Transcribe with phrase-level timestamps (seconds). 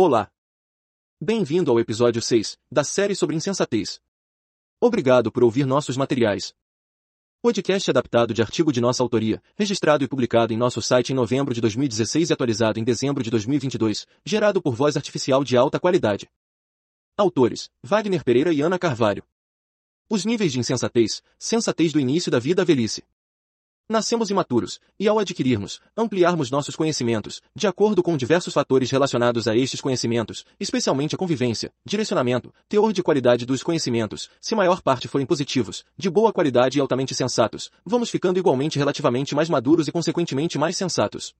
[0.00, 0.30] Olá!
[1.20, 4.00] Bem-vindo ao episódio 6 da série sobre insensatez.
[4.80, 6.54] Obrigado por ouvir nossos materiais.
[7.42, 11.52] Podcast adaptado de artigo de nossa autoria, registrado e publicado em nosso site em novembro
[11.52, 16.30] de 2016 e atualizado em dezembro de 2022, gerado por voz artificial de alta qualidade.
[17.16, 19.24] Autores: Wagner Pereira e Ana Carvalho.
[20.08, 23.02] Os níveis de insensatez, sensatez do início da vida à velhice.
[23.90, 29.56] Nascemos imaturos, e ao adquirirmos, ampliarmos nossos conhecimentos, de acordo com diversos fatores relacionados a
[29.56, 35.26] estes conhecimentos, especialmente a convivência, direcionamento, teor de qualidade dos conhecimentos, se maior parte forem
[35.26, 40.58] positivos, de boa qualidade e altamente sensatos, vamos ficando igualmente relativamente mais maduros e consequentemente
[40.58, 41.34] mais sensatos.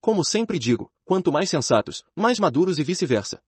[0.00, 3.40] Como sempre digo, quanto mais sensatos, mais maduros e vice-versa.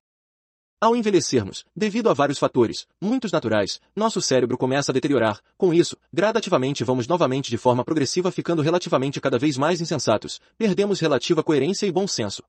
[0.83, 5.39] Ao envelhecermos, devido a vários fatores, muitos naturais, nosso cérebro começa a deteriorar.
[5.57, 10.99] Com isso, gradativamente vamos novamente de forma progressiva ficando relativamente cada vez mais insensatos, perdemos
[10.99, 12.43] relativa coerência e bom senso.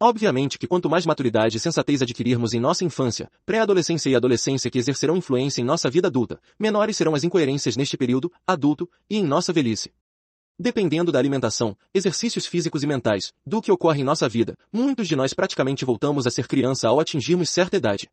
[0.00, 4.78] Obviamente que quanto mais maturidade e sensatez adquirirmos em nossa infância, pré-adolescência e adolescência que
[4.78, 9.22] exercerão influência em nossa vida adulta, menores serão as incoerências neste período, adulto, e em
[9.22, 9.92] nossa velhice.
[10.62, 15.16] Dependendo da alimentação, exercícios físicos e mentais, do que ocorre em nossa vida, muitos de
[15.16, 18.10] nós praticamente voltamos a ser criança ao atingirmos certa idade.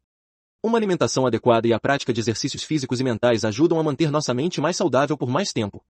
[0.64, 4.34] Uma alimentação adequada e a prática de exercícios físicos e mentais ajudam a manter nossa
[4.34, 5.84] mente mais saudável por mais tempo.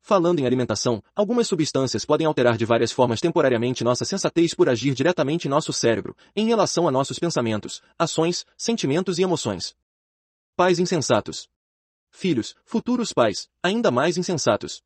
[0.00, 4.94] Falando em alimentação, algumas substâncias podem alterar de várias formas temporariamente nossa sensatez por agir
[4.94, 9.74] diretamente em nosso cérebro, em relação a nossos pensamentos, ações, sentimentos e emoções.
[10.56, 11.46] Pais insensatos.
[12.10, 14.80] Filhos, futuros pais, ainda mais insensatos.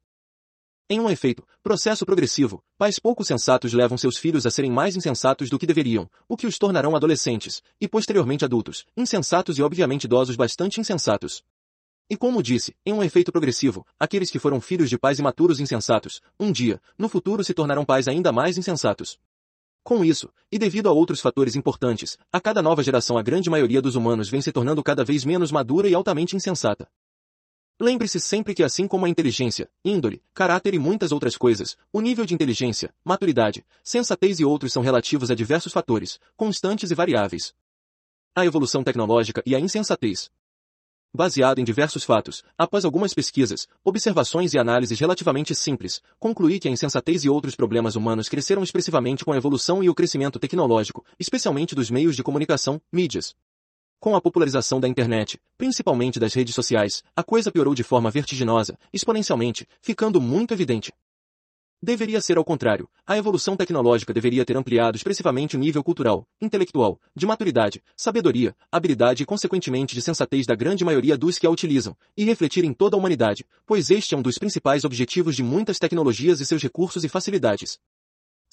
[0.89, 5.49] Em um efeito, processo progressivo, pais pouco sensatos levam seus filhos a serem mais insensatos
[5.49, 10.37] do que deveriam, o que os tornarão adolescentes, e posteriormente adultos, insensatos e obviamente idosos
[10.37, 11.43] bastante insensatos.
[12.11, 16.21] E como disse, em um efeito progressivo, aqueles que foram filhos de pais imaturos insensatos,
[16.39, 19.19] um dia, no futuro se tornarão pais ainda mais insensatos.
[19.83, 23.81] Com isso, e devido a outros fatores importantes, a cada nova geração a grande maioria
[23.81, 26.87] dos humanos vem se tornando cada vez menos madura e altamente insensata.
[27.78, 32.24] Lembre-se sempre que assim como a inteligência, índole, caráter e muitas outras coisas, o nível
[32.24, 37.52] de inteligência, maturidade, sensatez e outros são relativos a diversos fatores, constantes e variáveis.
[38.33, 40.30] A evolução tecnológica e a insensatez.
[41.13, 46.70] Baseado em diversos fatos, após algumas pesquisas, observações e análises relativamente simples, concluí que a
[46.70, 51.74] insensatez e outros problemas humanos cresceram expressivamente com a evolução e o crescimento tecnológico, especialmente
[51.74, 53.34] dos meios de comunicação, mídias,
[54.05, 58.79] com a popularização da internet, principalmente das redes sociais, a coisa piorou de forma vertiginosa,
[58.92, 60.92] exponencialmente, ficando muito evidente.
[61.83, 62.87] Deveria ser ao contrário.
[63.07, 69.23] A evolução tecnológica deveria ter ampliado expressivamente o nível cultural, intelectual, de maturidade, sabedoria, habilidade
[69.23, 72.97] e consequentemente de sensatez da grande maioria dos que a utilizam, e refletir em toda
[72.97, 77.05] a humanidade, pois este é um dos principais objetivos de muitas tecnologias e seus recursos
[77.05, 77.79] e facilidades.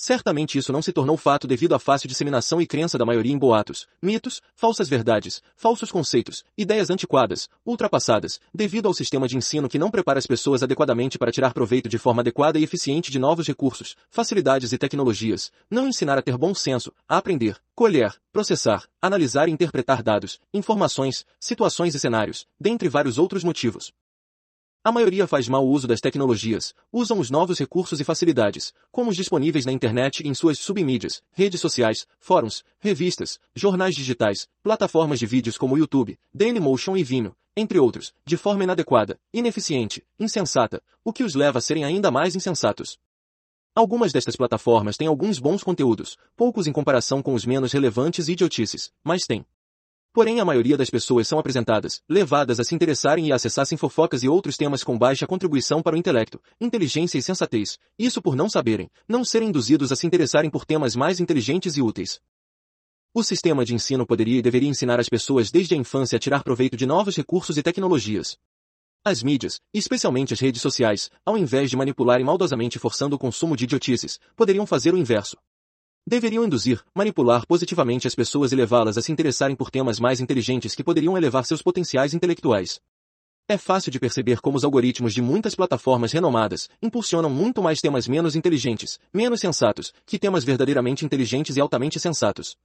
[0.04, 3.38] Certamente isso não se tornou fato devido à fácil disseminação e crença da maioria em
[3.38, 9.78] boatos, mitos, falsas verdades, falsos conceitos, ideias antiquadas, ultrapassadas, devido ao sistema de ensino que
[9.78, 13.46] não prepara as pessoas adequadamente para tirar proveito de forma adequada e eficiente de novos
[13.46, 19.50] recursos, facilidades e tecnologias, não ensinar a ter bom senso, a aprender, colher, processar, analisar
[19.50, 23.94] e interpretar dados, informações, situações e cenários, dentre vários outros motivos.
[24.84, 29.16] A maioria faz mau uso das tecnologias, usam os novos recursos e facilidades, como os
[29.16, 35.28] disponíveis na internet e em suas submídias, redes sociais, fóruns, revistas, jornais digitais, plataformas de
[35.28, 41.24] vídeos como YouTube, Dailymotion e Vimeo, entre outros, de forma inadequada, ineficiente, insensata, o que
[41.24, 42.98] os leva a serem ainda mais insensatos.
[43.76, 48.32] Algumas destas plataformas têm alguns bons conteúdos, poucos em comparação com os menos relevantes e
[48.32, 49.46] idiotices, mas têm,
[50.14, 54.24] Porém a maioria das pessoas são apresentadas, levadas a se interessarem e a acessassem fofocas
[54.24, 58.50] e outros temas com baixa contribuição para o intelecto, inteligência e sensatez, isso por não
[58.50, 62.20] saberem, não serem induzidos a se interessarem por temas mais inteligentes e úteis.
[63.14, 66.44] O sistema de ensino poderia e deveria ensinar as pessoas desde a infância a tirar
[66.44, 68.38] proveito de novos recursos e tecnologias.
[69.06, 73.64] As mídias, especialmente as redes sociais, ao invés de manipularem maldosamente forçando o consumo de
[73.64, 75.38] idiotices, poderiam fazer o inverso.
[76.06, 80.74] Deveriam induzir, manipular positivamente as pessoas e levá-las a se interessarem por temas mais inteligentes
[80.74, 82.80] que poderiam elevar seus potenciais intelectuais.
[83.48, 88.08] É fácil de perceber como os algoritmos de muitas plataformas renomadas impulsionam muito mais temas
[88.08, 92.58] menos inteligentes, menos sensatos, que temas verdadeiramente inteligentes e altamente sensatos.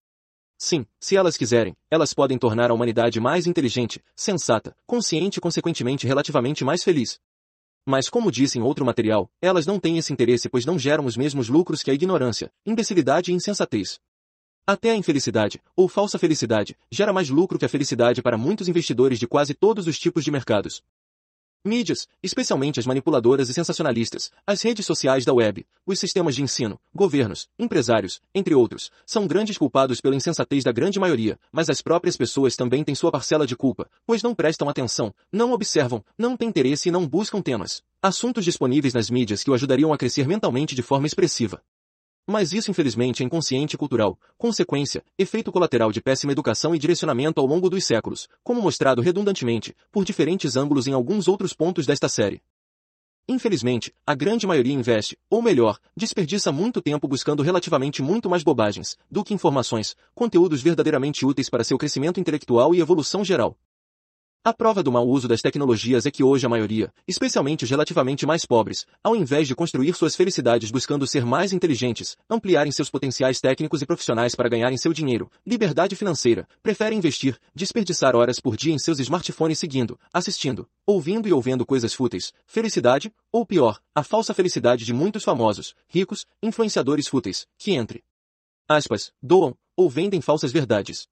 [0.58, 6.06] Sim, se elas quiserem, elas podem tornar a humanidade mais inteligente, sensata, consciente e consequentemente
[6.06, 7.20] relativamente mais feliz.
[7.88, 11.16] Mas como disse em outro material, elas não têm esse interesse pois não geram os
[11.16, 14.00] mesmos lucros que a ignorância, imbecilidade e insensatez.
[14.66, 19.20] Até a infelicidade, ou falsa felicidade, gera mais lucro que a felicidade para muitos investidores
[19.20, 20.82] de quase todos os tipos de mercados.
[21.66, 26.78] Mídias, especialmente as manipuladoras e sensacionalistas, as redes sociais da web, os sistemas de ensino,
[26.94, 32.16] governos, empresários, entre outros, são grandes culpados pela insensatez da grande maioria, mas as próprias
[32.16, 36.48] pessoas também têm sua parcela de culpa, pois não prestam atenção, não observam, não têm
[36.48, 40.72] interesse e não buscam temas, assuntos disponíveis nas mídias que o ajudariam a crescer mentalmente
[40.72, 41.60] de forma expressiva.
[42.26, 47.40] Mas isso infelizmente é inconsciente e cultural, consequência, efeito colateral de péssima educação e direcionamento
[47.40, 52.08] ao longo dos séculos, como mostrado redundantemente, por diferentes ângulos em alguns outros pontos desta
[52.08, 52.42] série.
[53.28, 58.96] Infelizmente, a grande maioria investe, ou melhor, desperdiça muito tempo buscando relativamente muito mais bobagens,
[59.10, 63.56] do que informações, conteúdos verdadeiramente úteis para seu crescimento intelectual e evolução geral.
[64.46, 68.24] A prova do mau uso das tecnologias é que hoje a maioria, especialmente os relativamente
[68.24, 73.40] mais pobres, ao invés de construir suas felicidades buscando ser mais inteligentes, ampliarem seus potenciais
[73.40, 78.72] técnicos e profissionais para ganharem seu dinheiro, liberdade financeira, preferem investir, desperdiçar horas por dia
[78.72, 84.32] em seus smartphones seguindo, assistindo, ouvindo e ouvendo coisas fúteis, felicidade, ou pior, a falsa
[84.32, 88.04] felicidade de muitos famosos, ricos, influenciadores fúteis, que entre
[88.68, 91.08] aspas, doam, ou vendem falsas verdades.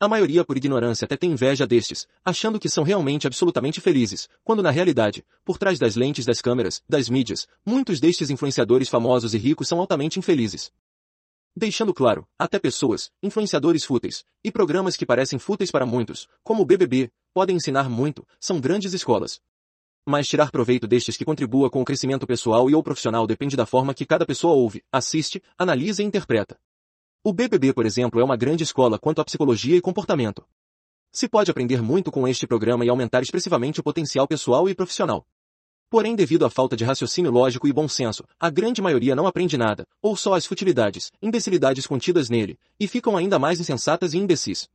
[0.00, 4.62] A maioria por ignorância até tem inveja destes, achando que são realmente absolutamente felizes, quando
[4.62, 9.38] na realidade, por trás das lentes das câmeras, das mídias, muitos destes influenciadores famosos e
[9.38, 10.72] ricos são altamente infelizes.
[11.54, 16.66] Deixando claro, até pessoas, influenciadores fúteis, e programas que parecem fúteis para muitos, como o
[16.66, 19.38] BBB, podem ensinar muito, são grandes escolas.
[20.04, 23.66] Mas tirar proveito destes que contribua com o crescimento pessoal e ou profissional depende da
[23.66, 26.58] forma que cada pessoa ouve, assiste, analisa e interpreta.
[27.24, 30.44] O BBB, por exemplo, é uma grande escola quanto à psicologia e comportamento.
[31.12, 35.24] Se pode aprender muito com este programa e aumentar expressivamente o potencial pessoal e profissional.
[35.88, 39.56] Porém, devido à falta de raciocínio lógico e bom senso, a grande maioria não aprende
[39.56, 44.68] nada, ou só as futilidades, imbecilidades contidas nele, e ficam ainda mais insensatas e imbecis.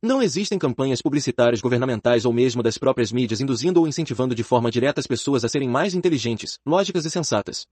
[0.00, 4.70] Não existem campanhas publicitárias governamentais ou mesmo das próprias mídias induzindo ou incentivando de forma
[4.70, 7.66] direta as pessoas a serem mais inteligentes, lógicas e sensatas.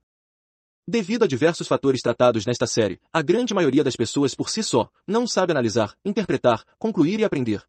[0.86, 4.90] Devido a diversos fatores tratados nesta série, a grande maioria das pessoas por si só
[5.06, 7.62] não sabe analisar, interpretar, concluir e aprender.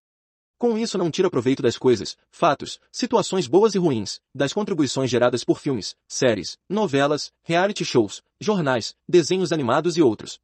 [0.57, 5.43] Com isso não tira proveito das coisas, fatos, situações boas e ruins, das contribuições geradas
[5.43, 10.39] por filmes, séries, novelas, reality shows, jornais, desenhos animados e outros.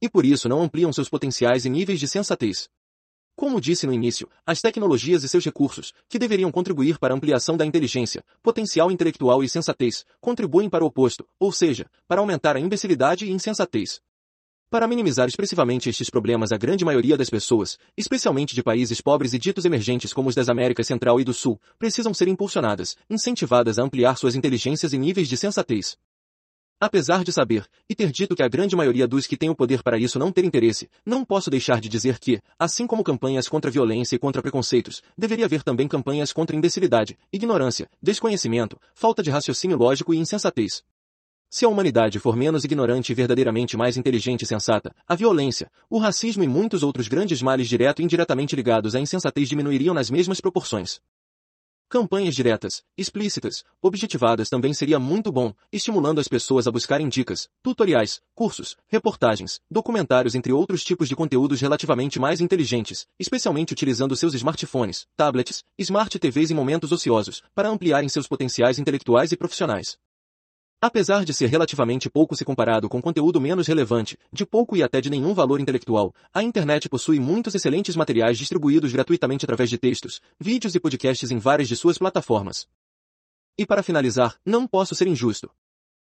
[0.00, 2.70] E por isso não ampliam seus potenciais e níveis de sensatez.
[3.38, 7.56] Como disse no início, as tecnologias e seus recursos, que deveriam contribuir para a ampliação
[7.56, 12.58] da inteligência, potencial intelectual e sensatez, contribuem para o oposto, ou seja, para aumentar a
[12.58, 14.00] imbecilidade e insensatez.
[14.68, 19.38] Para minimizar expressivamente estes problemas, a grande maioria das pessoas, especialmente de países pobres e
[19.38, 23.84] ditos emergentes como os das Américas Central e do Sul, precisam ser impulsionadas, incentivadas a
[23.84, 25.96] ampliar suas inteligências e níveis de sensatez.
[26.80, 29.82] Apesar de saber, e ter dito que a grande maioria dos que têm o poder
[29.82, 33.68] para isso não ter interesse, não posso deixar de dizer que, assim como campanhas contra
[33.68, 39.76] violência e contra preconceitos, deveria haver também campanhas contra imbecilidade, ignorância, desconhecimento, falta de raciocínio
[39.76, 40.84] lógico e insensatez.
[41.50, 45.98] Se a humanidade for menos ignorante e verdadeiramente mais inteligente e sensata, a violência, o
[45.98, 50.40] racismo e muitos outros grandes males direto e indiretamente ligados à insensatez diminuiriam nas mesmas
[50.40, 51.00] proporções.
[51.90, 58.20] Campanhas diretas, explícitas, objetivadas também seria muito bom, estimulando as pessoas a buscarem dicas, tutoriais,
[58.34, 65.06] cursos, reportagens, documentários entre outros tipos de conteúdos relativamente mais inteligentes, especialmente utilizando seus smartphones,
[65.16, 69.96] tablets, smart TVs em momentos ociosos, para ampliarem seus potenciais intelectuais e profissionais.
[70.80, 75.00] Apesar de ser relativamente pouco se comparado com conteúdo menos relevante, de pouco e até
[75.00, 80.20] de nenhum valor intelectual, a internet possui muitos excelentes materiais distribuídos gratuitamente através de textos,
[80.38, 82.68] vídeos e podcasts em várias de suas plataformas.
[83.58, 85.50] E para finalizar, não posso ser injusto.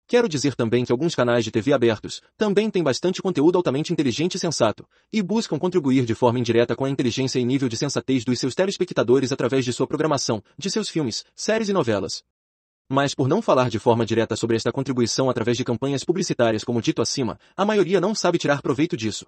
[0.07, 4.35] Quero dizer também que alguns canais de TV abertos também têm bastante conteúdo altamente inteligente
[4.35, 8.23] e sensato, e buscam contribuir de forma indireta com a inteligência e nível de sensatez
[8.23, 12.23] dos seus telespectadores através de sua programação, de seus filmes, séries e novelas.
[12.91, 16.81] Mas por não falar de forma direta sobre esta contribuição através de campanhas publicitárias como
[16.81, 19.27] dito acima, a maioria não sabe tirar proveito disso.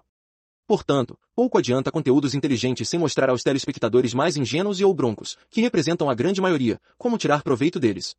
[0.65, 5.61] Portanto, pouco adianta conteúdos inteligentes sem mostrar aos telespectadores mais ingênuos e ou broncos, que
[5.61, 8.15] representam a grande maioria, como tirar proveito deles.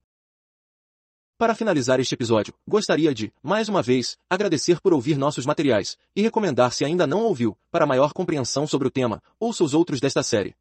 [1.37, 6.23] Para finalizar este episódio, gostaria de, mais uma vez, agradecer por ouvir nossos materiais, e
[6.23, 10.23] recomendar se ainda não ouviu, para maior compreensão sobre o tema, ouça os outros desta
[10.23, 10.55] série.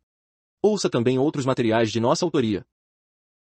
[0.60, 2.66] Ouça também outros materiais de nossa autoria.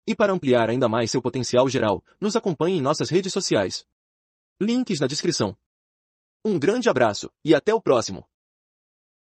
[0.06, 3.86] E para ampliar ainda mais seu potencial geral, nos acompanhe em nossas redes sociais.
[4.60, 5.56] Links na descrição.
[6.44, 8.29] Um grande abraço e até o próximo!